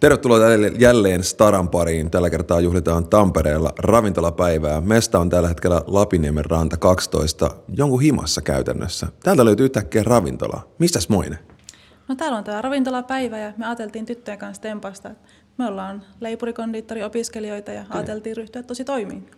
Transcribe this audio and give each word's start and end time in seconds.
Tervetuloa 0.00 0.38
jälleen 0.78 1.24
Staran 1.24 1.68
pariin. 1.68 2.10
Tällä 2.10 2.30
kertaa 2.30 2.60
juhlitaan 2.60 3.08
Tampereella 3.08 3.72
ravintolapäivää. 3.78 4.80
Mesta 4.80 5.18
on 5.18 5.30
tällä 5.30 5.48
hetkellä 5.48 5.82
Lapiniemen 5.86 6.44
ranta 6.44 6.76
12, 6.76 7.50
jonkun 7.76 8.00
himassa 8.00 8.42
käytännössä. 8.42 9.06
Täältä 9.22 9.44
löytyy 9.44 9.64
yhtäkkiä 9.64 10.02
ravintola. 10.02 10.68
Mistäs 10.78 11.08
Moine? 11.08 11.38
No 12.08 12.14
täällä 12.14 12.38
on 12.38 12.44
tämä 12.44 12.62
ravintolapäivä 12.62 13.38
ja 13.38 13.52
me 13.56 13.66
ajateltiin 13.66 14.06
tyttöjen 14.06 14.38
kanssa 14.38 14.62
tempasta. 14.62 15.10
Me 15.58 15.66
ollaan 15.66 16.02
leipurikondiittori-opiskelijoita 16.20 17.72
ja 17.72 17.84
ajateltiin 17.90 18.36
ryhtyä 18.36 18.62
tosi 18.62 18.84
toimiin. 18.84 19.30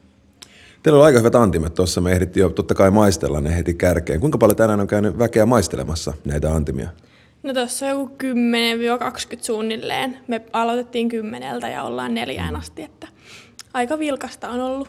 Teillä 0.82 0.98
on 0.98 1.04
aika 1.04 1.18
hyvät 1.18 1.34
antimet 1.34 1.74
tuossa. 1.74 2.00
Me 2.00 2.12
ehdittiin 2.12 2.42
jo 2.42 2.48
totta 2.48 2.74
kai 2.74 2.90
maistella 2.90 3.40
ne 3.40 3.56
heti 3.56 3.74
kärkeen. 3.74 4.20
Kuinka 4.20 4.38
paljon 4.38 4.56
tänään 4.56 4.80
on 4.80 4.86
käynyt 4.86 5.18
väkeä 5.18 5.46
maistelemassa 5.46 6.12
näitä 6.24 6.54
antimia? 6.54 6.88
No 7.42 7.54
tuossa 7.54 7.86
on 7.86 7.90
joku 7.90 8.16
10-20 9.36 9.42
suunnilleen. 9.42 10.18
Me 10.28 10.42
aloitettiin 10.52 11.08
kymmeneltä 11.08 11.68
ja 11.68 11.82
ollaan 11.82 12.14
neljään 12.14 12.56
asti, 12.56 12.82
että 12.82 13.08
aika 13.74 13.98
vilkasta 13.98 14.48
on 14.50 14.60
ollut. 14.60 14.88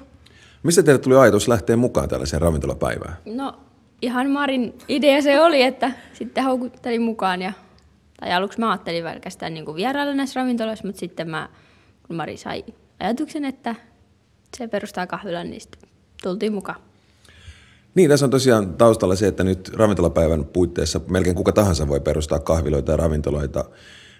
Mistä 0.63 0.83
teille 0.83 0.99
tuli 0.99 1.15
ajatus 1.15 1.47
lähteä 1.47 1.75
mukaan 1.75 2.09
tällaiseen 2.09 2.41
ravintolapäivään? 2.41 3.17
No 3.25 3.53
ihan 4.01 4.29
Marin 4.29 4.73
idea 4.87 5.21
se 5.21 5.41
oli, 5.41 5.61
että 5.61 5.91
sitten 6.13 6.43
houkuttelin 6.43 7.01
mukaan 7.01 7.41
ja 7.41 7.53
tai 8.19 8.33
aluksi 8.33 8.59
mä 8.59 8.71
ajattelin 8.71 9.03
pelkästään 9.03 9.53
niin 9.53 9.75
vierailla 9.75 10.13
näissä 10.13 10.39
ravintoloissa, 10.39 10.87
mutta 10.87 10.99
sitten 10.99 11.29
mä, 11.29 11.49
kun 12.07 12.15
Mari 12.15 12.37
sai 12.37 12.63
ajatuksen, 12.99 13.45
että 13.45 13.75
se 14.57 14.67
perustaa 14.67 15.07
kahvilan, 15.07 15.49
niin 15.49 15.61
sitten 15.61 15.89
tultiin 16.23 16.53
mukaan. 16.53 16.79
Niin, 17.95 18.09
tässä 18.09 18.25
on 18.25 18.29
tosiaan 18.29 18.73
taustalla 18.73 19.15
se, 19.15 19.27
että 19.27 19.43
nyt 19.43 19.71
ravintolapäivän 19.73 20.45
puitteissa 20.45 21.01
melkein 21.07 21.35
kuka 21.35 21.51
tahansa 21.51 21.87
voi 21.87 21.99
perustaa 21.99 22.39
kahviloita 22.39 22.91
ja 22.91 22.97
ravintoloita. 22.97 23.65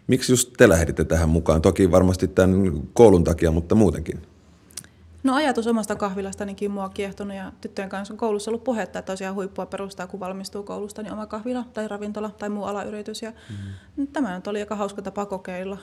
Miksi 0.08 0.32
just 0.32 0.54
te 0.58 0.70
lähditte 0.70 1.04
tähän 1.04 1.30
mukaan? 1.30 1.62
Toki 1.62 1.92
varmasti 1.92 2.28
tämän 2.28 2.82
koulun 2.94 3.24
takia, 3.24 3.52
mutta 3.52 3.76
muutenkin. 3.76 4.22
No 5.24 5.36
ajatus 5.36 5.68
omasta 5.68 5.96
kahvilastanikin 5.96 6.72
mua 6.72 6.90
kiehtonut 6.90 7.38
ja 7.38 7.52
tyttöjen 7.62 7.90
kanssa 7.90 8.14
on 8.14 8.18
koulussa 8.18 8.52
ollut 8.52 8.64
puhetta, 8.64 9.00
että 9.00 9.12
tosiaan 9.12 9.36
huippua 9.36 9.66
perustaa, 9.66 10.08
kun 10.08 10.20
valmistuu 10.20 10.64
koulusta, 10.64 11.04
niin 11.04 11.14
oma 11.14 11.26
kahvila 11.26 11.66
tai 11.74 11.88
ravintola 11.88 12.30
tai 12.30 12.50
muu 12.50 12.64
alayritys. 12.64 13.22
Ja 13.22 13.30
mm-hmm. 13.32 14.08
Tämä 14.08 14.36
nyt 14.36 14.48
oli 14.48 14.60
aika 14.60 14.76
hauska 14.76 15.02
tapa 15.02 15.26
kokeilla 15.26 15.78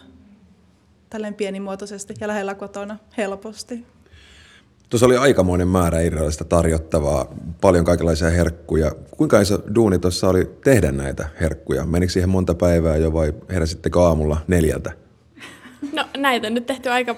tälleen 1.10 1.34
pienimuotoisesti 1.34 2.14
ja 2.20 2.28
lähellä 2.28 2.54
kotona 2.54 2.98
helposti. 3.16 3.86
Tuossa 4.90 5.06
oli 5.06 5.16
aikamoinen 5.16 5.68
määrä 5.68 6.00
erilaista 6.00 6.44
tarjottavaa, 6.44 7.34
paljon 7.60 7.84
kaikenlaisia 7.84 8.30
herkkuja. 8.30 8.92
Kuinka 9.10 9.40
iso 9.40 9.58
duuni 9.74 9.98
tuossa 9.98 10.28
oli 10.28 10.50
tehdä 10.64 10.92
näitä 10.92 11.28
herkkuja? 11.40 11.86
Menikö 11.86 12.12
siihen 12.12 12.28
monta 12.28 12.54
päivää 12.54 12.96
jo 12.96 13.12
vai 13.12 13.32
heräsittekö 13.48 14.02
aamulla 14.02 14.36
neljältä? 14.48 14.92
No 15.92 16.04
näitä 16.16 16.46
on 16.46 16.54
nyt 16.54 16.66
tehty 16.66 16.88
aika 16.88 17.16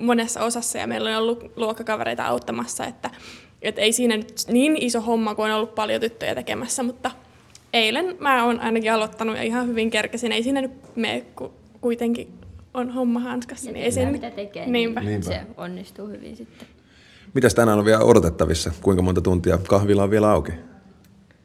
monessa 0.00 0.44
osassa 0.44 0.78
ja 0.78 0.86
meillä 0.86 1.10
on 1.10 1.22
ollut 1.22 1.52
luokkakavereita 1.56 2.26
auttamassa, 2.26 2.86
että, 2.86 3.10
että 3.62 3.80
ei 3.80 3.92
siinä 3.92 4.16
nyt 4.16 4.32
niin 4.48 4.76
iso 4.76 5.00
homma, 5.00 5.34
kuin 5.34 5.50
on 5.50 5.56
ollut 5.56 5.74
paljon 5.74 6.00
tyttöjä 6.00 6.34
tekemässä, 6.34 6.82
mutta 6.82 7.10
eilen 7.72 8.16
mä 8.20 8.44
oon 8.44 8.60
ainakin 8.60 8.92
aloittanut 8.92 9.36
ja 9.36 9.42
ihan 9.42 9.66
hyvin 9.68 9.90
kerkesin. 9.90 10.32
Ei 10.32 10.42
siinä 10.42 10.60
nyt 10.60 10.96
mene, 10.96 11.20
kun 11.20 11.52
kuitenkin 11.80 12.28
on 12.74 12.90
homma 12.90 13.20
hanskassa. 13.20 13.66
Ja 13.66 13.72
niin 13.72 13.84
ei 13.84 13.92
siinä... 13.92 14.06
sen... 14.06 14.12
mitä 14.12 14.30
tekee, 14.30 14.66
Niinpä. 14.66 15.00
niin 15.00 15.08
Niinpä. 15.10 15.26
se 15.26 15.40
onnistuu 15.56 16.08
hyvin 16.08 16.36
sitten. 16.36 16.68
Mitäs 17.34 17.54
tänään 17.54 17.78
on 17.78 17.84
vielä 17.84 18.00
odotettavissa? 18.04 18.72
Kuinka 18.82 19.02
monta 19.02 19.20
tuntia 19.20 19.58
kahvila 19.68 20.02
on 20.02 20.10
vielä 20.10 20.30
auki? 20.30 20.52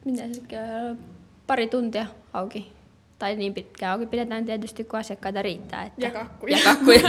Mitä 0.04 0.22
se 0.32 0.40
käy? 0.48 0.96
Pari 1.46 1.68
tuntia 1.68 2.06
auki. 2.32 2.72
Tai 3.18 3.36
niin 3.36 3.54
pitkään 3.54 3.92
auki 3.92 4.06
pidetään 4.06 4.44
tietysti, 4.44 4.84
kun 4.84 4.98
asiakkaita 4.98 5.42
riittää. 5.42 5.84
Että... 5.84 6.00
Ja 6.06 6.10
kakkuja. 6.10 6.58
Ja 6.58 6.64
kakkuja. 6.64 7.00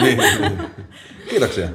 Kiitoksia. 1.30 1.70